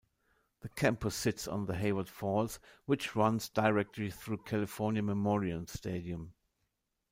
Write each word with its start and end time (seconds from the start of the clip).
The 0.61 0.69
campus 0.69 1.13
sits 1.15 1.47
on 1.47 1.67
the 1.67 1.75
Hayward 1.75 2.09
Fault, 2.09 2.57
which 2.87 3.15
runs 3.15 3.49
directly 3.49 4.09
through 4.09 4.37
California 4.37 5.03
Memorial 5.03 5.67
Stadium. 5.67 6.33